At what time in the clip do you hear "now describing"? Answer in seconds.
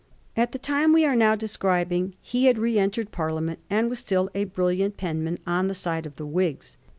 1.15-2.15